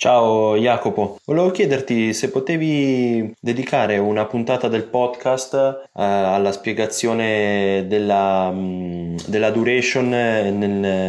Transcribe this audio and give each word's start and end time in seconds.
Ciao 0.00 0.56
Jacopo, 0.56 1.18
volevo 1.26 1.50
chiederti 1.50 2.14
se 2.14 2.30
potevi 2.30 3.34
dedicare 3.38 3.98
una 3.98 4.24
puntata 4.24 4.66
del 4.66 4.84
podcast 4.84 5.52
eh, 5.52 5.78
alla 5.92 6.52
spiegazione 6.52 7.84
della, 7.86 8.50
mm, 8.50 9.16
della 9.26 9.50
duration 9.50 10.08
nel, 10.08 10.56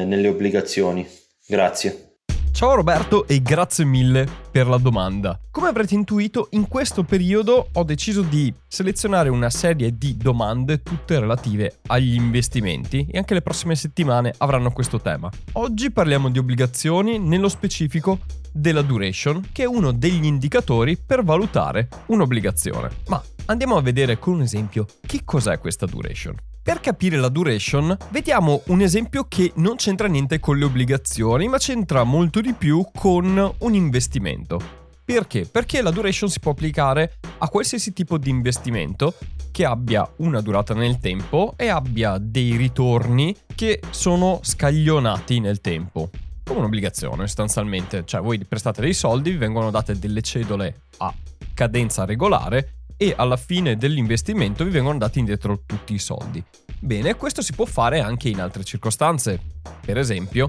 nelle 0.05 0.27
obbligazioni. 0.27 1.07
Grazie. 1.47 2.10
Ciao 2.51 2.75
Roberto 2.75 3.25
e 3.27 3.41
grazie 3.41 3.85
mille 3.85 4.27
per 4.51 4.67
la 4.67 4.77
domanda. 4.77 5.39
Come 5.49 5.69
avrete 5.69 5.95
intuito, 5.95 6.49
in 6.51 6.67
questo 6.67 7.03
periodo 7.03 7.69
ho 7.71 7.83
deciso 7.83 8.21
di 8.21 8.53
selezionare 8.67 9.29
una 9.29 9.49
serie 9.49 9.97
di 9.97 10.15
domande 10.17 10.83
tutte 10.83 11.19
relative 11.19 11.79
agli 11.87 12.13
investimenti 12.13 13.07
e 13.09 13.17
anche 13.17 13.33
le 13.33 13.41
prossime 13.41 13.75
settimane 13.75 14.33
avranno 14.37 14.71
questo 14.71 14.99
tema. 14.99 15.29
Oggi 15.53 15.91
parliamo 15.91 16.29
di 16.29 16.37
obbligazioni, 16.37 17.17
nello 17.17 17.49
specifico 17.49 18.19
della 18.51 18.81
duration, 18.81 19.47
che 19.51 19.63
è 19.63 19.67
uno 19.67 19.91
degli 19.91 20.25
indicatori 20.25 20.97
per 20.97 21.23
valutare 21.23 21.87
un'obbligazione. 22.07 22.89
Ma 23.07 23.23
andiamo 23.45 23.77
a 23.77 23.81
vedere 23.81 24.19
con 24.19 24.33
un 24.33 24.41
esempio 24.41 24.85
che 25.01 25.21
cos'è 25.23 25.57
questa 25.57 25.85
duration. 25.85 26.35
Per 26.63 26.79
capire 26.79 27.17
la 27.17 27.29
duration, 27.29 27.97
vediamo 28.11 28.61
un 28.67 28.81
esempio 28.81 29.25
che 29.27 29.51
non 29.55 29.77
c'entra 29.77 30.07
niente 30.07 30.39
con 30.39 30.59
le 30.59 30.65
obbligazioni, 30.65 31.47
ma 31.47 31.57
c'entra 31.57 32.03
molto 32.03 32.39
di 32.39 32.53
più 32.53 32.85
con 32.93 33.55
un 33.57 33.73
investimento. 33.73 34.61
Perché? 35.03 35.47
Perché 35.47 35.81
la 35.81 35.89
duration 35.89 36.29
si 36.29 36.39
può 36.39 36.51
applicare 36.51 37.15
a 37.39 37.49
qualsiasi 37.49 37.93
tipo 37.93 38.19
di 38.19 38.29
investimento 38.29 39.15
che 39.49 39.65
abbia 39.65 40.07
una 40.17 40.39
durata 40.39 40.75
nel 40.75 40.99
tempo 40.99 41.55
e 41.57 41.67
abbia 41.67 42.19
dei 42.19 42.55
ritorni 42.55 43.35
che 43.55 43.81
sono 43.89 44.39
scaglionati 44.43 45.39
nel 45.39 45.61
tempo. 45.61 46.11
Come 46.43 46.59
un'obbligazione 46.59 47.25
sostanzialmente, 47.25 48.03
cioè 48.05 48.21
voi 48.21 48.37
prestate 48.45 48.81
dei 48.81 48.93
soldi, 48.93 49.31
vi 49.31 49.37
vengono 49.37 49.71
date 49.71 49.97
delle 49.97 50.21
cedole 50.21 50.81
a 50.97 51.11
cadenza 51.55 52.05
regolare 52.05 52.80
e 53.01 53.15
alla 53.17 53.35
fine 53.35 53.77
dell'investimento 53.77 54.63
vi 54.63 54.69
vengono 54.69 54.99
dati 54.99 55.17
indietro 55.17 55.63
tutti 55.65 55.91
i 55.91 55.97
soldi. 55.97 56.43
Bene, 56.77 57.15
questo 57.15 57.41
si 57.41 57.51
può 57.51 57.65
fare 57.65 57.99
anche 57.99 58.29
in 58.29 58.39
altre 58.39 58.63
circostanze. 58.63 59.41
Per 59.83 59.97
esempio, 59.97 60.47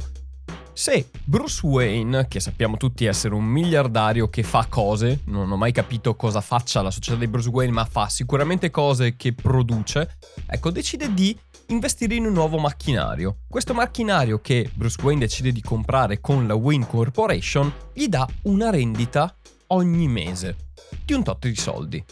se 0.74 1.08
Bruce 1.24 1.64
Wayne, 1.66 2.28
che 2.28 2.40
sappiamo 2.40 2.76
tutti 2.76 3.06
essere 3.06 3.32
un 3.32 3.44
miliardario 3.44 4.28
che 4.28 4.42
fa 4.42 4.66
cose, 4.68 5.20
non 5.28 5.50
ho 5.50 5.56
mai 5.56 5.72
capito 5.72 6.14
cosa 6.14 6.42
faccia 6.42 6.82
la 6.82 6.90
società 6.90 7.16
di 7.16 7.26
Bruce 7.26 7.48
Wayne, 7.48 7.72
ma 7.72 7.86
fa 7.86 8.10
sicuramente 8.10 8.70
cose 8.70 9.16
che 9.16 9.32
produce, 9.32 10.18
ecco, 10.46 10.70
decide 10.70 11.14
di 11.14 11.34
investire 11.68 12.16
in 12.16 12.26
un 12.26 12.34
nuovo 12.34 12.58
macchinario. 12.58 13.38
Questo 13.48 13.72
macchinario 13.72 14.42
che 14.42 14.70
Bruce 14.74 15.00
Wayne 15.02 15.20
decide 15.20 15.52
di 15.52 15.62
comprare 15.62 16.20
con 16.20 16.46
la 16.46 16.54
Wayne 16.54 16.86
Corporation 16.86 17.72
gli 17.94 18.08
dà 18.08 18.28
una 18.42 18.68
rendita 18.68 19.34
ogni 19.68 20.06
mese 20.06 20.56
di 21.02 21.14
un 21.14 21.22
tot 21.22 21.46
di 21.46 21.56
soldi 21.56 22.04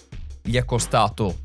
gli 0.43 0.57
è 0.57 0.65
costato 0.65 1.39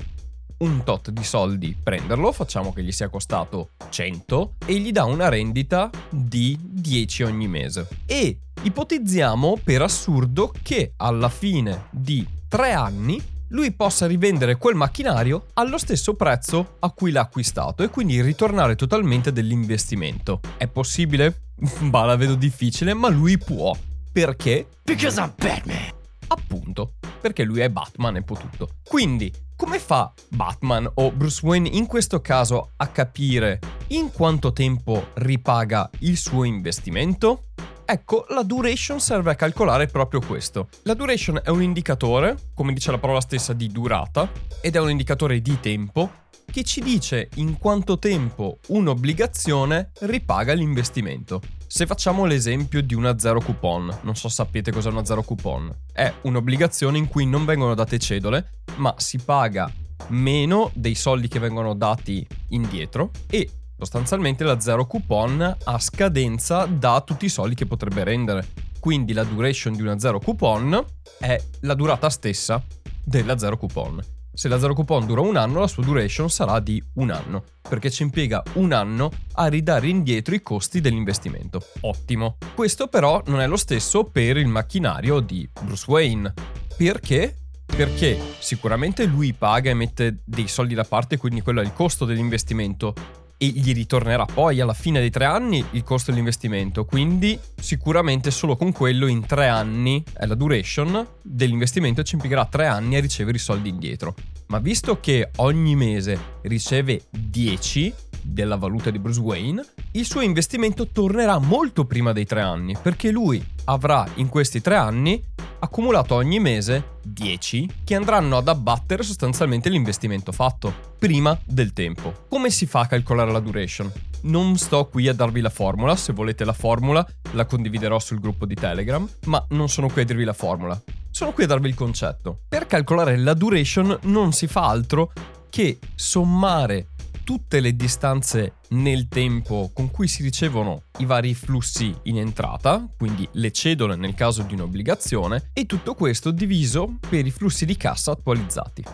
un 0.58 0.84
tot 0.84 1.10
di 1.10 1.24
soldi 1.24 1.76
prenderlo, 1.80 2.32
facciamo 2.32 2.72
che 2.72 2.82
gli 2.82 2.92
sia 2.92 3.08
costato 3.08 3.70
100 3.88 4.54
e 4.64 4.78
gli 4.78 4.92
dà 4.92 5.04
una 5.04 5.28
rendita 5.28 5.90
di 6.08 6.56
10 6.60 7.24
ogni 7.24 7.48
mese. 7.48 7.88
E 8.06 8.38
ipotizziamo 8.62 9.58
per 9.62 9.82
assurdo 9.82 10.52
che 10.62 10.92
alla 10.96 11.28
fine 11.28 11.86
di 11.90 12.26
3 12.48 12.72
anni 12.72 13.22
lui 13.48 13.72
possa 13.72 14.06
rivendere 14.06 14.56
quel 14.56 14.74
macchinario 14.74 15.46
allo 15.54 15.78
stesso 15.78 16.14
prezzo 16.14 16.76
a 16.80 16.90
cui 16.90 17.10
l'ha 17.12 17.20
acquistato 17.20 17.82
e 17.82 17.90
quindi 17.90 18.20
ritornare 18.20 18.74
totalmente 18.76 19.32
dell'investimento. 19.32 20.40
È 20.56 20.66
possibile? 20.66 21.42
bah, 21.82 22.04
la 22.04 22.16
vedo 22.16 22.34
difficile, 22.34 22.94
ma 22.94 23.08
lui 23.08 23.38
può. 23.38 23.76
Perché? 24.10 24.66
Because 24.82 25.20
I'm 25.20 25.32
Batman. 25.36 25.95
Appunto, 26.28 26.94
perché 27.20 27.44
lui 27.44 27.60
è 27.60 27.68
Batman 27.68 28.16
e 28.16 28.22
può 28.22 28.36
tutto. 28.36 28.76
Quindi, 28.82 29.32
come 29.54 29.78
fa 29.78 30.12
Batman 30.28 30.90
o 30.94 31.10
Bruce 31.12 31.44
Wayne 31.44 31.68
in 31.68 31.86
questo 31.86 32.20
caso 32.20 32.72
a 32.76 32.88
capire 32.88 33.58
in 33.88 34.10
quanto 34.12 34.52
tempo 34.52 35.08
ripaga 35.14 35.88
il 36.00 36.16
suo 36.16 36.44
investimento? 36.44 37.44
Ecco, 37.88 38.26
la 38.30 38.42
duration 38.42 38.98
serve 38.98 39.30
a 39.30 39.34
calcolare 39.36 39.86
proprio 39.86 40.20
questo. 40.20 40.68
La 40.82 40.94
duration 40.94 41.40
è 41.42 41.50
un 41.50 41.62
indicatore, 41.62 42.36
come 42.52 42.72
dice 42.72 42.90
la 42.90 42.98
parola 42.98 43.20
stessa, 43.20 43.52
di 43.52 43.68
durata 43.68 44.28
ed 44.60 44.74
è 44.74 44.80
un 44.80 44.90
indicatore 44.90 45.40
di 45.40 45.60
tempo 45.60 46.10
che 46.50 46.62
ci 46.62 46.80
dice 46.80 47.28
in 47.34 47.58
quanto 47.58 47.98
tempo 47.98 48.58
un'obbligazione 48.68 49.90
ripaga 50.00 50.52
l'investimento. 50.52 51.40
Se 51.66 51.84
facciamo 51.86 52.24
l'esempio 52.24 52.82
di 52.82 52.94
una 52.94 53.18
zero 53.18 53.40
coupon, 53.40 53.98
non 54.02 54.14
so 54.14 54.28
sapete 54.28 54.70
cos'è 54.70 54.88
una 54.88 55.04
zero 55.04 55.22
coupon, 55.22 55.70
è 55.92 56.12
un'obbligazione 56.22 56.96
in 56.96 57.08
cui 57.08 57.26
non 57.26 57.44
vengono 57.44 57.74
date 57.74 57.98
cedole, 57.98 58.50
ma 58.76 58.94
si 58.96 59.18
paga 59.18 59.70
meno 60.08 60.70
dei 60.74 60.94
soldi 60.94 61.28
che 61.28 61.38
vengono 61.38 61.74
dati 61.74 62.26
indietro 62.48 63.10
e 63.28 63.50
sostanzialmente 63.76 64.44
la 64.44 64.60
zero 64.60 64.86
coupon 64.86 65.56
ha 65.64 65.78
scadenza 65.78 66.66
da 66.66 67.00
tutti 67.00 67.26
i 67.26 67.30
soldi 67.30 67.54
che 67.54 67.66
potrebbe 67.66 68.04
rendere. 68.04 68.46
Quindi 68.78 69.12
la 69.12 69.24
duration 69.24 69.74
di 69.74 69.82
una 69.82 69.98
zero 69.98 70.20
coupon 70.20 70.84
è 71.18 71.42
la 71.60 71.74
durata 71.74 72.08
stessa 72.08 72.62
della 73.02 73.36
zero 73.36 73.58
coupon. 73.58 74.15
Se 74.36 74.48
la 74.48 74.58
zero 74.58 74.74
coupon 74.74 75.06
dura 75.06 75.22
un 75.22 75.36
anno, 75.36 75.60
la 75.60 75.66
sua 75.66 75.82
duration 75.82 76.28
sarà 76.28 76.60
di 76.60 76.82
un 76.96 77.10
anno, 77.10 77.42
perché 77.66 77.90
ci 77.90 78.02
impiega 78.02 78.42
un 78.56 78.72
anno 78.72 79.10
a 79.32 79.46
ridare 79.46 79.88
indietro 79.88 80.34
i 80.34 80.42
costi 80.42 80.82
dell'investimento. 80.82 81.62
Ottimo. 81.80 82.36
Questo 82.54 82.88
però 82.88 83.22
non 83.28 83.40
è 83.40 83.46
lo 83.46 83.56
stesso 83.56 84.04
per 84.04 84.36
il 84.36 84.46
macchinario 84.46 85.20
di 85.20 85.48
Bruce 85.50 85.90
Wayne. 85.90 86.34
Perché? 86.76 87.34
Perché 87.64 88.20
sicuramente 88.38 89.06
lui 89.06 89.32
paga 89.32 89.70
e 89.70 89.74
mette 89.74 90.18
dei 90.22 90.48
soldi 90.48 90.74
da 90.74 90.84
parte, 90.84 91.16
quindi 91.16 91.40
quello 91.40 91.62
è 91.62 91.64
il 91.64 91.72
costo 91.72 92.04
dell'investimento 92.04 92.92
e 93.38 93.46
gli 93.46 93.72
ritornerà 93.72 94.24
poi 94.24 94.60
alla 94.60 94.74
fine 94.74 95.00
dei 95.00 95.10
tre 95.10 95.24
anni 95.24 95.64
il 95.72 95.82
costo 95.82 96.10
dell'investimento. 96.10 96.84
Quindi 96.84 97.38
sicuramente 97.60 98.30
solo 98.30 98.56
con 98.56 98.72
quello 98.72 99.06
in 99.06 99.26
tre 99.26 99.48
anni 99.48 100.02
è 100.12 100.26
la 100.26 100.34
duration 100.34 101.06
dell'investimento 101.22 102.02
ci 102.02 102.14
impiegherà 102.14 102.46
tre 102.46 102.66
anni 102.66 102.96
a 102.96 103.00
ricevere 103.00 103.36
i 103.36 103.40
soldi 103.40 103.68
indietro. 103.68 104.14
Ma 104.48 104.58
visto 104.58 105.00
che 105.00 105.30
ogni 105.36 105.74
mese 105.74 106.38
riceve 106.42 107.02
10 107.10 107.92
della 108.26 108.56
valuta 108.56 108.90
di 108.90 108.98
Bruce 108.98 109.20
Wayne, 109.20 109.64
il 109.92 110.04
suo 110.04 110.20
investimento 110.20 110.88
tornerà 110.88 111.38
molto 111.38 111.84
prima 111.84 112.12
dei 112.12 112.26
tre 112.26 112.40
anni, 112.40 112.76
perché 112.80 113.10
lui 113.10 113.44
avrà 113.64 114.06
in 114.16 114.28
questi 114.28 114.60
tre 114.60 114.76
anni 114.76 115.22
accumulato 115.58 116.14
ogni 116.14 116.38
mese 116.38 116.98
10 117.02 117.70
che 117.84 117.94
andranno 117.94 118.36
ad 118.36 118.48
abbattere 118.48 119.02
sostanzialmente 119.02 119.68
l'investimento 119.68 120.32
fatto 120.32 120.94
prima 120.98 121.38
del 121.44 121.72
tempo. 121.72 122.24
Come 122.28 122.50
si 122.50 122.66
fa 122.66 122.80
a 122.80 122.86
calcolare 122.86 123.32
la 123.32 123.40
duration? 123.40 123.90
Non 124.22 124.56
sto 124.56 124.86
qui 124.86 125.08
a 125.08 125.14
darvi 125.14 125.40
la 125.40 125.50
formula, 125.50 125.96
se 125.96 126.12
volete 126.12 126.44
la 126.44 126.52
formula 126.52 127.06
la 127.32 127.46
condividerò 127.46 127.98
sul 127.98 128.20
gruppo 128.20 128.44
di 128.44 128.54
Telegram, 128.54 129.08
ma 129.26 129.44
non 129.50 129.68
sono 129.68 129.88
qui 129.88 130.02
a 130.02 130.04
dirvi 130.04 130.24
la 130.24 130.32
formula. 130.32 130.80
Sono 131.10 131.32
qui 131.32 131.44
a 131.44 131.46
darvi 131.46 131.68
il 131.68 131.74
concetto. 131.74 132.40
Per 132.48 132.66
calcolare 132.66 133.16
la 133.16 133.34
duration 133.34 133.98
non 134.02 134.32
si 134.32 134.46
fa 134.46 134.66
altro 134.66 135.12
che 135.48 135.78
sommare 135.94 136.88
tutte 137.26 137.58
le 137.58 137.74
distanze 137.74 138.58
nel 138.68 139.08
tempo 139.08 139.72
con 139.74 139.90
cui 139.90 140.06
si 140.06 140.22
ricevono 140.22 140.84
i 140.98 141.04
vari 141.06 141.34
flussi 141.34 141.92
in 142.04 142.18
entrata, 142.18 142.88
quindi 142.96 143.28
le 143.32 143.50
cedole 143.50 143.96
nel 143.96 144.14
caso 144.14 144.42
di 144.42 144.54
un'obbligazione, 144.54 145.50
e 145.52 145.66
tutto 145.66 145.94
questo 145.94 146.30
diviso 146.30 146.98
per 147.08 147.26
i 147.26 147.32
flussi 147.32 147.66
di 147.66 147.76
cassa 147.76 148.12
attualizzati. 148.12 148.84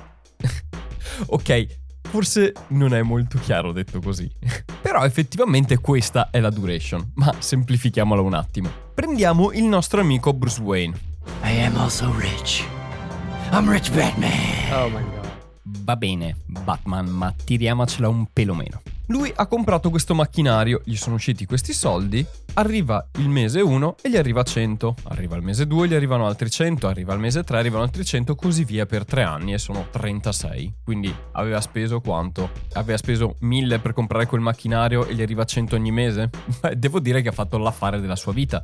ok, 1.27 1.67
forse 2.09 2.55
non 2.69 2.95
è 2.95 3.03
molto 3.03 3.39
chiaro 3.39 3.71
detto 3.71 4.01
così. 4.01 4.33
Però 4.81 5.05
effettivamente 5.05 5.77
questa 5.77 6.31
è 6.31 6.41
la 6.41 6.49
duration, 6.49 7.13
ma 7.17 7.35
semplifichiamola 7.39 8.23
un 8.23 8.33
attimo. 8.33 8.71
Prendiamo 8.95 9.53
il 9.53 9.65
nostro 9.65 10.01
amico 10.01 10.33
Bruce 10.33 10.63
Wayne. 10.63 10.99
I 11.45 11.61
am 11.61 11.77
also 11.77 12.11
rich. 12.17 12.65
I'm 13.53 13.69
rich 13.69 13.93
Batman. 13.93 14.73
Oh 14.73 14.89
my 14.89 15.03
god. 15.03 15.22
Va 15.81 15.97
bene, 15.97 16.37
Batman, 16.47 17.07
ma 17.07 17.35
tiriamocela 17.45 18.09
un 18.09 18.27
pelo 18.33 18.55
meno. 18.55 18.83
Lui 19.07 19.33
ha 19.35 19.47
comprato 19.47 19.91
questo 19.91 20.15
macchinario, 20.15 20.83
gli 20.85 20.97
sono 20.97 21.17
usciti 21.17 21.45
questi 21.45 21.73
soldi, 21.73 22.25
arriva 22.55 23.07
il 23.19 23.29
mese 23.29 23.61
1 23.61 23.97
e 24.03 24.11
gli 24.11 24.17
arriva 24.17 24.43
100, 24.43 24.95
arriva 25.05 25.37
il 25.37 25.43
mese 25.43 25.67
2 25.67 25.87
e 25.87 25.89
gli 25.89 25.95
arrivano 25.95 26.27
altri 26.27 26.51
100, 26.51 26.87
arriva 26.87 27.15
il 27.15 27.21
mese 27.21 27.43
3 27.43 27.59
arrivano 27.59 27.83
altri 27.83 28.05
100, 28.05 28.35
così 28.35 28.65
via 28.65 28.87
per 28.87 29.05
3 29.05 29.23
anni 29.23 29.55
e 29.55 29.59
sono 29.59 29.87
36. 29.91 30.75
Quindi 30.85 31.15
aveva 31.33 31.61
speso 31.61 32.01
quanto? 32.01 32.51
Aveva 32.75 32.99
speso 32.99 33.37
1000 33.41 33.79
per 33.79 33.93
comprare 33.93 34.27
quel 34.27 34.41
macchinario 34.41 35.07
e 35.07 35.15
gli 35.15 35.23
arriva 35.23 35.45
100 35.45 35.77
ogni 35.77 35.91
mese? 35.91 36.31
Beh, 36.61 36.79
devo 36.79 37.01
dire 37.01 37.23
che 37.23 37.29
ha 37.29 37.33
fatto 37.33 37.59
l'affare 37.59 38.01
della 38.01 38.17
sua 38.17 38.33
vita. 38.33 38.63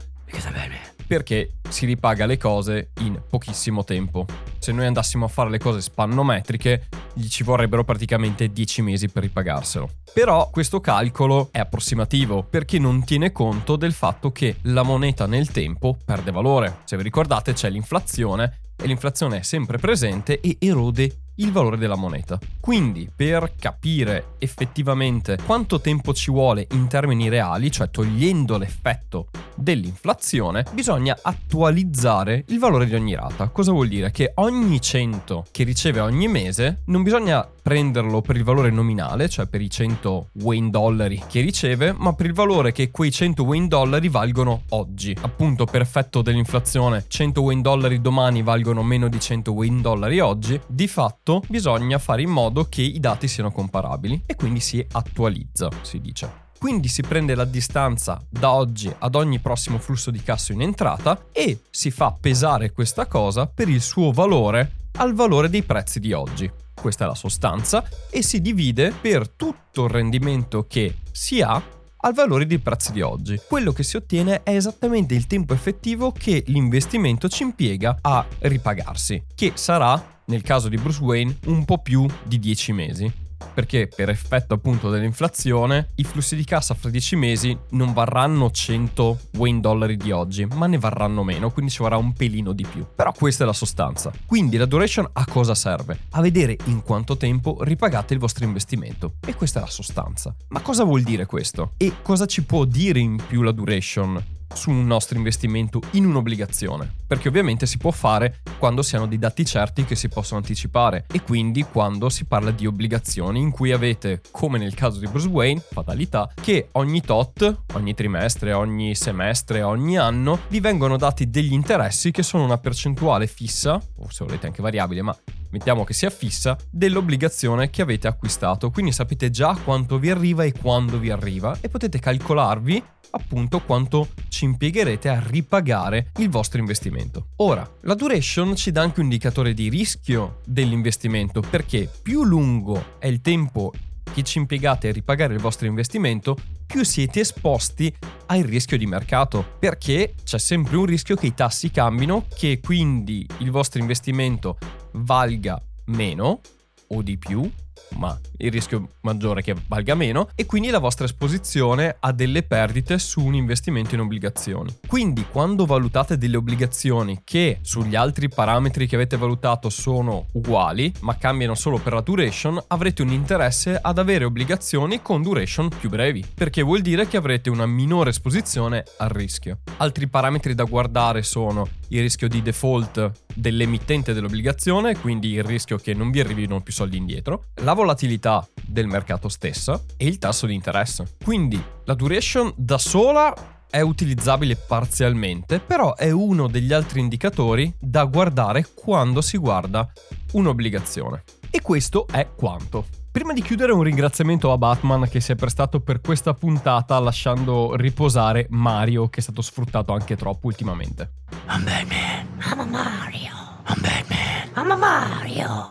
Perché 1.07 1.53
si 1.69 1.87
ripaga 1.87 2.27
le 2.27 2.37
cose 2.37 2.91
in 3.01 3.19
pochissimo 3.29 3.83
tempo. 3.83 4.27
Se 4.59 4.73
noi 4.73 4.85
andassimo 4.85 5.25
a 5.25 5.29
fare 5.29 5.49
le 5.49 5.59
cose 5.59 5.81
spannometriche, 5.81 6.89
gli 7.15 7.29
ci 7.29 7.45
vorrebbero 7.45 7.83
praticamente 7.83 8.53
10 8.53 8.83
mesi 8.83 9.09
per 9.09 9.23
ripagarselo. 9.23 9.89
Però 10.13 10.51
questo 10.51 10.81
calcolo 10.81 11.49
è 11.51 11.59
approssimativo 11.59 12.43
perché 12.43 12.79
non 12.79 13.05
tiene 13.05 13.33
conto 13.33 13.77
del 13.79 13.95
fatto 13.95 14.31
che 14.31 14.57
la 14.63 14.83
moneta 14.83 15.27
nel 15.27 15.51
tempo 15.51 15.97
perde 16.05 16.31
valore. 16.31 16.81
Se 16.85 16.99
vi 16.99 17.03
ricordate 17.03 17.55
c'è 17.55 17.71
l'inflazione 17.71 18.59
e 18.77 18.87
l'inflazione 18.87 19.39
è 19.39 19.43
sempre 19.43 19.79
presente 19.79 20.41
e 20.41 20.57
erode 20.61 21.21
il 21.39 21.53
valore 21.53 21.77
della 21.77 21.97
moneta. 21.97 22.39
Quindi, 22.61 23.11
per 23.15 23.55
capire 23.59 24.35
effettivamente 24.39 25.39
quanto 25.45 25.81
tempo 25.81 26.13
ci 26.13 26.31
vuole 26.31 26.67
in 26.73 26.89
termini 26.89 27.29
reali, 27.29 27.71
cioè 27.71 27.91
togliendo 27.91 28.57
l'effetto 28.59 29.29
dell'inflazione, 29.55 30.65
bisogna 30.73 31.17
attualizzare 31.21 32.45
il 32.49 32.59
valore 32.59 32.87
di 32.87 32.95
ogni 32.95 33.15
rata. 33.15 33.49
Cosa 33.49 33.73
vuol 33.73 33.89
dire? 33.89 34.11
Che 34.11 34.33
ogni 34.37 34.81
100 34.81 35.47
che 35.51 35.65
riceve 35.65 36.01
ogni 36.01 36.29
mese 36.29 36.83
non 36.87 37.03
bisogna 37.03 37.47
prenderlo 37.69 38.23
per 38.23 38.35
il 38.35 38.45
valore 38.45 38.71
nominale, 38.71 39.29
cioè 39.29 39.45
per 39.45 39.61
i 39.61 39.69
100 39.69 40.31
Wayne 40.41 40.71
dollari 40.71 41.23
che 41.29 41.43
riceve, 41.43 41.93
ma 41.93 42.15
per 42.15 42.25
il 42.25 42.33
valore 42.33 42.73
che 42.73 42.91
quei 42.91 43.13
100 43.13 43.43
Wayne 43.43 43.69
dollari 43.69 44.09
valgono 44.09 44.63
oggi. 44.71 45.15
Appunto, 45.21 45.67
per 45.67 45.83
effetto 45.83 46.23
dell'inflazione, 46.23 47.05
100 47.07 47.43
Wayne 47.43 47.61
dollari 47.61 48.01
domani 48.01 48.43
valgono 48.43 48.83
meno 48.83 49.09
di 49.09 49.21
100 49.21 49.53
Wayne 49.53 49.83
dollari 49.83 50.19
oggi. 50.19 50.59
Di 50.67 50.89
fatto, 50.89 51.43
bisogna 51.47 51.99
fare 51.99 52.23
in 52.23 52.31
modo 52.31 52.65
che 52.71 52.81
i 52.81 53.01
dati 53.01 53.29
siano 53.29 53.53
comparabili 53.53 54.23
e 54.25 54.35
quindi 54.35 54.61
si 54.61 54.83
attualizza, 54.91 55.69
si 55.83 56.01
dice. 56.01 56.47
Quindi 56.59 56.89
si 56.89 57.03
prende 57.03 57.35
la 57.35 57.45
distanza 57.45 58.19
da 58.31 58.51
oggi 58.51 58.91
ad 58.99 59.15
ogni 59.15 59.41
prossimo 59.41 59.77
flusso 59.77 60.11
di 60.11 60.23
cassa 60.23 60.55
in 60.55 60.63
entrata 60.63 61.27
e 61.33 61.59
si 61.69 61.91
fa 61.91 62.17
pesare 62.19 62.73
questa 62.73 63.05
cosa 63.05 63.47
per 63.47 63.69
il 63.69 63.83
suo 63.83 64.11
valore 64.11 64.73
al 64.97 65.13
valore 65.13 65.51
dei 65.51 65.63
prezzi 65.65 66.01
di 66.01 66.15
oggi. 66.15 66.51
Questa 66.81 67.05
è 67.05 67.07
la 67.07 67.15
sostanza 67.15 67.85
e 68.11 68.23
si 68.23 68.41
divide 68.41 68.93
per 68.93 69.29
tutto 69.29 69.85
il 69.85 69.91
rendimento 69.91 70.67
che 70.69 70.99
si 71.11 71.41
ha 71.43 71.61
al 72.01 72.15
valore 72.15 72.47
dei 72.47 72.59
prezzi 72.59 72.93
di 72.93 73.01
oggi. 73.01 73.41
Quello 73.49 73.73
che 73.73 73.83
si 73.83 73.97
ottiene 73.97 74.43
è 74.43 74.55
esattamente 74.55 75.15
il 75.15 75.27
tempo 75.27 75.55
effettivo 75.55 76.13
che 76.13 76.45
l'investimento 76.47 77.29
ci 77.29 77.43
impiega 77.43 77.99
a 78.01 78.25
ripagarsi, 78.41 79.25
che 79.35 79.53
sarà, 79.55 80.21
nel 80.27 80.43
caso 80.43 80.69
di 80.69 80.77
Bruce 80.77 81.03
Wayne, 81.03 81.39
un 81.47 81.65
po' 81.65 81.79
più 81.79 82.07
di 82.23 82.39
10 82.39 82.73
mesi 82.73 83.27
perché 83.55 83.89
per 83.89 84.09
effetto 84.09 84.55
appunto 84.55 84.91
dell'inflazione 84.91 85.91
i 85.97 86.05
flussi 86.05 86.37
di 86.37 86.45
cassa 86.45 86.75
fra 86.75 86.91
10 86.91 87.17
mesi 87.17 87.57
non 87.71 87.93
varranno 87.93 88.51
100 88.51 89.19
Wayne 89.37 89.61
dollari 89.61 89.97
di 89.97 90.11
oggi, 90.11 90.45
ma 90.47 90.67
ne 90.67 90.79
varranno 90.79 91.25
meno, 91.25 91.51
quindi 91.51 91.71
ci 91.71 91.79
vorrà 91.79 91.97
un 91.97 92.13
pelino 92.13 92.53
di 92.53 92.67
più. 92.71 92.87
Però 92.95 93.13
questa 93.13 93.45
è 93.45 93.47
la 93.47 93.53
sostanza. 93.53 94.13
Quindi 94.27 94.57
la 94.57 94.67
duration 94.67 95.09
a 95.13 95.25
cosa 95.27 95.55
serve? 95.55 95.99
A 96.11 96.21
vedere 96.21 96.57
in 96.65 96.83
quanto 96.83 97.17
tempo 97.17 97.59
ripagate 97.61 98.15
il 98.15 98.21
vostro 98.21 98.45
investimento. 98.45 99.15
E 99.27 99.35
questa 99.35 99.61
è 99.61 99.63
la 99.63 99.69
sostanza. 99.69 100.35
Ma 100.49 100.61
cosa 100.61 100.85
vuol 100.85 101.03
dire 101.03 101.27
questo? 101.27 101.73
E 101.77 101.95
cosa 102.03 102.27
ci 102.27 102.45
può 102.45 102.65
dire 102.65 102.99
in 102.99 103.21
più 103.27 103.43
la 103.43 103.53
duration? 103.53 104.37
Su 104.55 104.71
un 104.71 104.87
nostro 104.87 105.17
investimento 105.17 105.81
in 105.93 106.07
un'obbligazione, 106.07 106.93
perché 107.07 107.29
ovviamente 107.29 107.67
si 107.67 107.79
può 107.79 107.91
fare 107.91 108.41
quando 108.59 108.83
si 108.83 108.97
hanno 108.97 109.07
dei 109.07 109.19
dati 109.19 109.45
certi 109.45 109.85
che 109.85 109.95
si 109.95 110.09
possono 110.09 110.41
anticipare. 110.41 111.07
E 111.13 111.23
quindi 111.23 111.63
quando 111.63 112.09
si 112.09 112.25
parla 112.25 112.51
di 112.51 112.67
obbligazioni 112.67 113.41
in 113.41 113.51
cui 113.51 113.73
avete, 113.73 114.21
come 114.31 114.59
nel 114.59 114.75
caso 114.75 114.99
di 114.99 115.07
Bruce 115.07 115.29
Wayne, 115.29 115.63
fatalità, 115.71 116.31
che 116.41 116.69
ogni 116.73 117.01
tot, 117.01 117.63
ogni 117.75 117.95
trimestre, 117.95 118.53
ogni 118.53 118.95
semestre, 118.95 119.63
ogni 119.63 119.97
anno 119.97 120.41
vi 120.49 120.61
vengono 120.61 120.97
dati 120.97 121.31
degli 121.31 121.53
interessi 121.53 122.11
che 122.11 122.23
sono 122.23 122.45
una 122.45 122.59
percentuale 122.59 123.27
fissa, 123.27 123.75
o 123.75 124.11
se 124.11 124.25
volete 124.25 124.47
anche 124.47 124.63
variabile, 124.63 125.03
ma 125.03 125.17
mettiamo 125.51 125.85
che 125.85 125.93
sia 125.93 126.11
fissa, 126.11 126.57
dell'obbligazione 126.71 127.71
che 127.71 127.83
avete 127.83 128.09
acquistato. 128.09 128.71
Quindi 128.71 128.93
sapete 128.93 129.31
già 129.31 129.57
quanto 129.63 129.99
vi 129.99 130.11
arriva 130.11 130.45
e 130.45 130.53
quando 130.53 130.99
vi 130.99 131.11
arriva 131.11 131.57
e 131.61 131.69
potete 131.69 131.99
calcolarvi 131.99 132.83
appunto 133.11 133.61
quanto 133.61 134.09
ci 134.29 134.45
impiegherete 134.45 135.09
a 135.09 135.23
ripagare 135.27 136.11
il 136.19 136.29
vostro 136.29 136.61
investimento. 136.61 137.29
Ora, 137.37 137.69
la 137.83 137.95
duration 137.95 138.55
ci 138.55 138.71
dà 138.71 138.83
anche 138.83 139.01
un 139.01 139.07
indicatore 139.07 139.55
di 139.55 139.69
rischio 139.69 140.41
dell'investimento 140.45 141.41
perché 141.41 141.89
più 142.03 142.25
lungo 142.25 142.97
è 142.99 143.07
il 143.07 143.21
tempo 143.21 143.73
che 144.13 144.23
ci 144.23 144.39
impiegate 144.39 144.89
a 144.89 144.93
ripagare 144.93 145.35
il 145.35 145.41
vostro 145.41 145.67
investimento, 145.67 146.37
più 146.67 146.85
siete 146.85 147.21
esposti 147.21 147.95
al 148.29 148.43
rischio 148.43 148.77
di 148.77 148.87
mercato, 148.87 149.57
perché 149.59 150.15
c'è 150.25 150.39
sempre 150.39 150.77
un 150.77 150.87
rischio 150.87 151.17
che 151.17 151.27
i 151.27 151.35
tassi 151.35 151.71
cambino, 151.71 152.27
che 152.35 152.61
quindi 152.63 153.27
il 153.39 153.51
vostro 153.51 153.81
investimento 153.81 154.59
valga 154.93 155.61
meno 155.87 156.41
o 156.89 157.03
di 157.03 157.19
più 157.19 157.51
ma 157.97 158.19
il 158.39 158.51
rischio 158.51 158.89
maggiore 159.03 159.41
è 159.41 159.43
che 159.43 159.57
valga 159.67 159.95
meno 159.95 160.29
e 160.35 160.47
quindi 160.47 160.71
la 160.71 160.79
vostra 160.79 161.05
esposizione 161.05 161.97
a 161.99 162.13
delle 162.13 162.43
perdite 162.43 162.99
su 162.99 163.25
un 163.25 163.35
investimento 163.35 163.95
in 163.95 164.01
obbligazioni. 164.01 164.79
Quindi 164.87 165.27
quando 165.31 165.67
valutate 165.67 166.19
delle 166.19 166.37
obbligazioni 166.37 167.21
che 167.25 167.59
sugli 167.63 167.95
altri 167.95 168.29
parametri 168.29 168.87
che 168.87 168.95
avete 168.95 169.17
valutato 169.17 169.69
sono 169.71 170.27
uguali, 170.33 170.93
ma 171.01 171.17
cambiano 171.17 171.55
solo 171.55 171.79
per 171.79 171.93
la 171.95 172.01
duration, 172.01 172.63
avrete 172.69 173.03
un 173.03 173.13
interesse 173.13 173.79
ad 173.81 173.99
avere 173.99 174.25
obbligazioni 174.25 175.03
con 175.03 175.23
duration 175.23 175.69
più 175.69 175.89
brevi, 175.89 176.25
perché 176.35 176.63
vuol 176.63 176.81
dire 176.81 177.07
che 177.09 177.17
avrete 177.17 177.51
una 177.51 177.67
minore 177.67 178.11
esposizione 178.11 178.85
al 178.99 179.11
rischio. 179.11 179.59
Altri 179.79 180.09
parametri 180.09 180.55
da 180.55 180.65
guardare 180.65 181.23
sono 181.23 181.67
il 181.89 182.01
rischio 182.01 182.29
di 182.29 182.43
default 182.43 183.27
dell'emittente 183.39 184.13
dell'obbligazione, 184.13 184.99
quindi 184.99 185.33
il 185.33 185.45
rischio 185.45 185.77
che 185.79 185.95
non 185.95 186.11
vi 186.11 186.21
arrivino 186.21 186.61
più 186.61 186.73
soldi 186.73 186.97
indietro, 186.97 187.45
la 187.63 187.73
volatilità 187.73 188.47
del 188.61 188.87
mercato 188.87 189.29
stessa 189.29 189.81
e 189.97 190.07
il 190.07 190.19
tasso 190.19 190.47
di 190.47 190.55
interesse. 190.55 191.17
Quindi 191.23 191.63
la 191.85 191.95
duration 191.95 192.53
da 192.57 192.79
sola 192.79 193.35
è 193.71 193.81
utilizzabile 193.81 194.57
parzialmente, 194.57 195.61
però 195.61 195.95
è 195.95 196.11
uno 196.11 196.49
degli 196.49 196.73
altri 196.73 197.01
indicatori 197.01 197.73
da 197.79 198.05
guardare 198.05 198.67
quando 198.75 199.21
si 199.21 199.37
guarda 199.37 199.91
un'obbligazione. 200.33 201.23
E 201.51 201.61
questo 201.61 202.07
è 202.11 202.29
quanto. 202.35 202.87
Prima 203.11 203.33
di 203.33 203.43
chiudere 203.43 203.73
un 203.73 203.83
ringraziamento 203.83 204.53
a 204.53 204.59
Batman 204.59 205.09
che 205.09 205.21
si 205.21 205.33
è 205.33 205.35
prestato 205.35 205.81
per 205.81 206.01
questa 206.01 206.35
puntata 206.35 206.99
lasciando 206.99 207.75
riposare 207.75 208.47
Mario 208.51 209.09
che 209.09 209.21
è 209.21 209.23
stato 209.23 209.43
sfruttato 209.43 209.93
anche 209.93 210.15
troppo 210.15 210.47
ultimamente. 210.47 211.13
I'm 211.49 211.65
Batman. 211.65 212.27
I'm 212.45 212.61
a 212.61 212.65
Mario. 212.65 213.38
I'm 213.69 213.83
Batman. 213.83 214.51
I'm 214.57 214.71
a 214.71 214.77
Mario. 214.77 215.71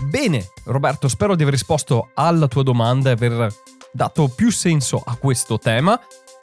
Bene, 0.00 0.48
Roberto, 0.64 1.06
spero 1.06 1.36
di 1.36 1.42
aver 1.42 1.52
risposto 1.52 2.12
alla 2.14 2.48
tua 2.48 2.62
domanda 2.62 3.10
e 3.10 3.12
aver 3.12 3.54
dato 3.92 4.28
più 4.28 4.50
senso 4.50 5.02
a 5.04 5.16
questo 5.16 5.58
tema. 5.58 6.00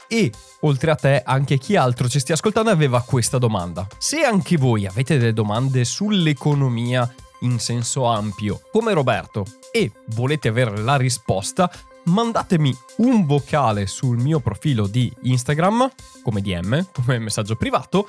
E 0.07 0.31
oltre 0.61 0.91
a 0.91 0.95
te, 0.95 1.23
anche 1.25 1.57
chi 1.57 1.75
altro 1.75 2.07
ci 2.07 2.19
stia 2.19 2.35
ascoltando 2.35 2.69
aveva 2.69 3.01
questa 3.01 3.39
domanda. 3.39 3.87
Se 3.97 4.21
anche 4.21 4.55
voi 4.57 4.85
avete 4.85 5.17
delle 5.17 5.33
domande 5.33 5.83
sull'economia 5.83 7.11
in 7.41 7.59
senso 7.59 8.05
ampio, 8.05 8.61
come 8.71 8.93
Roberto, 8.93 9.45
e 9.71 9.91
volete 10.09 10.47
avere 10.47 10.77
la 10.77 10.95
risposta, 10.95 11.71
mandatemi 12.03 12.75
un 12.97 13.25
vocale 13.25 13.87
sul 13.87 14.17
mio 14.17 14.39
profilo 14.39 14.85
di 14.85 15.11
Instagram, 15.23 15.89
come 16.21 16.41
DM, 16.41 16.85
come 16.93 17.17
messaggio 17.17 17.55
privato, 17.55 18.07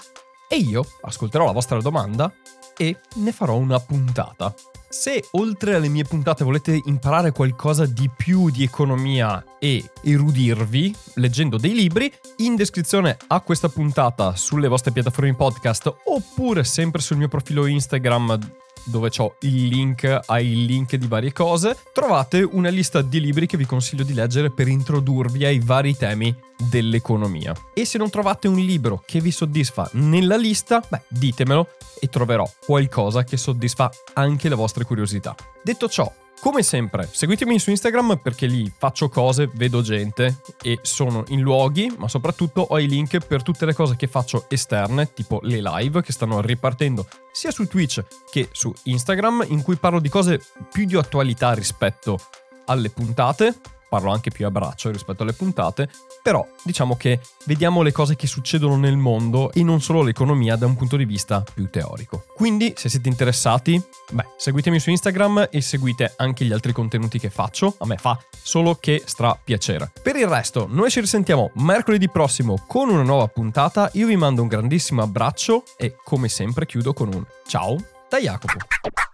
e 0.51 0.57
io 0.57 0.85
ascolterò 1.03 1.45
la 1.45 1.53
vostra 1.53 1.79
domanda 1.81 2.33
e 2.79 2.97
ne 3.17 3.33
farò 3.33 3.57
una 3.57 3.79
puntata. 3.81 4.55
Se 4.91 5.23
oltre 5.33 5.75
alle 5.75 5.89
mie 5.89 6.05
puntate 6.05 6.45
volete 6.45 6.81
imparare 6.87 7.31
qualcosa 7.31 7.85
di 7.85 8.09
più 8.15 8.49
di 8.49 8.63
economia 8.63 9.45
e 9.59 9.91
erudirvi 10.03 10.95
leggendo 11.15 11.59
dei 11.59 11.75
libri, 11.75 12.11
in 12.39 12.57
descrizione 12.57 13.19
a 13.27 13.41
questa 13.43 13.69
puntata 13.69 14.35
sulle 14.35 14.67
vostre 14.67 14.93
piattaforme 14.93 15.35
podcast 15.35 15.95
oppure 16.05 16.65
sempre 16.65 17.03
sul 17.03 17.19
mio 17.19 17.29
profilo 17.29 17.67
Instagram 17.67 18.39
dove 18.89 19.11
ho 19.19 19.37
il 19.41 19.67
link 19.67 20.21
ai 20.27 20.67
link 20.67 20.97
di 20.97 21.07
varie 21.07 21.33
cose, 21.33 21.77
trovate 21.93 22.43
una 22.43 22.69
lista 22.69 23.03
di 23.03 23.21
libri 23.21 23.47
che 23.47 23.57
vi 23.57 23.67
consiglio 23.67 24.05
di 24.05 24.15
leggere 24.15 24.51
per 24.51 24.69
introdurvi 24.69 25.45
ai 25.45 25.59
vari 25.59 25.97
temi 25.97 26.35
dell'economia. 26.71 27.55
E 27.75 27.85
se 27.85 27.99
non 27.99 28.11
trovate 28.11 28.49
un 28.49 28.57
libro 28.57 29.03
che 29.07 29.21
vi 29.21 29.31
soddisfa 29.31 29.89
nella 29.93 30.37
lista, 30.37 30.83
beh, 30.87 31.03
ditemelo 31.09 31.69
e 32.01 32.09
troverò 32.09 32.51
qualcosa 32.65 33.25
che 33.25 33.37
soddisfa 33.37 33.91
anche 34.15 34.49
le 34.49 34.55
vostre 34.55 34.85
curiosità. 34.85 35.35
Detto 35.63 35.89
ciò, 35.89 36.11
Come 36.41 36.63
sempre, 36.63 37.09
seguitemi 37.11 37.59
su 37.59 37.71
Instagram 37.71 38.21
perché 38.23 38.47
lì 38.47 38.73
faccio 38.75 39.09
cose, 39.09 39.51
vedo 39.53 39.83
gente 39.83 40.41
e 40.63 40.79
sono 40.83 41.25
in 41.29 41.41
luoghi, 41.41 41.93
ma 41.99 42.07
soprattutto 42.07 42.61
ho 42.61 42.79
i 42.79 42.87
link 42.87 43.19
per 43.27 43.43
tutte 43.43 43.67
le 43.67 43.75
cose 43.75 43.97
che 43.97 44.07
faccio 44.07 44.47
esterne, 44.49 45.13
tipo 45.13 45.41
le 45.43 45.61
live 45.61 46.01
che 46.01 46.13
stanno 46.13 46.41
ripartendo 46.41 47.07
sia 47.33 47.51
su 47.51 47.67
Twitch 47.67 48.05
che 48.31 48.49
su 48.53 48.73
Instagram, 48.85 49.47
in 49.49 49.63
cui 49.63 49.77
parlo 49.77 49.99
di 49.99 50.09
cose 50.09 50.41
più 50.71 50.85
di 50.85 50.97
attualità 50.97 51.53
rispetto 51.55 52.19
alle 52.67 52.91
puntate 52.91 53.55
parlo 53.89 54.11
anche 54.11 54.31
più 54.31 54.47
a 54.47 54.51
braccio 54.51 54.91
rispetto 54.91 55.23
alle 55.23 55.33
puntate, 55.33 55.89
però 56.23 56.47
diciamo 56.63 56.97
che 56.97 57.21
vediamo 57.45 57.83
le 57.83 57.93
cose 57.93 58.17
che 58.17 58.27
succedono 58.27 58.77
nel 58.77 58.97
mondo 58.97 59.53
e 59.53 59.63
non 59.63 59.81
solo 59.81 60.03
l'economia 60.03 60.57
da 60.57 60.67
un 60.67 60.77
punto 60.77 60.97
di 60.97 61.05
vista 61.05 61.45
più 61.53 61.69
teorico. 61.71 62.25
Quindi, 62.35 62.75
se 62.77 62.89
siete 62.89 63.09
interessati, 63.09 63.83
beh, 64.11 64.27
seguitemi 64.37 64.79
su 64.79 64.91
Instagram 64.91 65.49
e 65.51 65.61
seguite 65.61 66.15
anche 66.17 66.45
gli 66.45 66.53
altri 66.53 66.73
contenuti 66.73 67.19
che 67.19 67.31
faccio, 67.31 67.75
a 67.79 67.87
me 67.87 67.97
fa 67.97 68.19
solo 68.43 68.75
che 68.75 69.03
stra 69.05 69.39
piacere. 69.43 69.91
Per 70.03 70.17
il 70.17 70.27
resto, 70.27 70.67
noi 70.69 70.91
ci 70.91 71.01
risentiamo 71.01 71.51
mercoledì 71.55 72.09
prossimo 72.09 72.65
con 72.67 72.89
una 72.89 73.03
nuova 73.03 73.27
puntata, 73.29 73.91
io 73.95 74.07
vi 74.07 74.17
mando 74.17 74.43
un 74.43 74.49
grandissimo 74.49 75.03
abbraccio 75.03 75.65
e 75.77 75.97
come 76.05 76.29
sempre 76.29 76.67
chiudo 76.67 76.93
con 76.93 77.13
un 77.13 77.25
ciao 77.47 77.77
da 78.09 78.19
Jacopo. 78.19 79.08